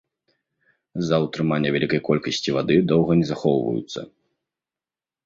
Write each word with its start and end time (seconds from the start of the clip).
З-за 1.01 1.17
ўтрымання 1.25 1.73
вялікай 1.75 2.01
колькасці 2.07 2.55
вады 2.57 2.77
доўга 2.93 3.11
не 3.21 3.29
захоўваюцца. 3.33 3.99